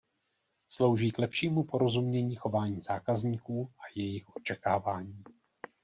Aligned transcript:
Slouží 0.69 1.11
k 1.11 1.17
lepšímu 1.17 1.63
porozumění 1.63 2.35
chování 2.35 2.81
zákazníků 2.81 3.71
a 3.79 3.83
jejich 3.95 4.35
očekávání. 4.35 5.23